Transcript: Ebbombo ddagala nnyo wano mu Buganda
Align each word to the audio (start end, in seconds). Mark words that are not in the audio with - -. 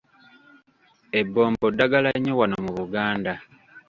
Ebbombo 1.19 1.65
ddagala 1.73 2.09
nnyo 2.15 2.33
wano 2.39 2.57
mu 2.65 2.71
Buganda 2.79 3.33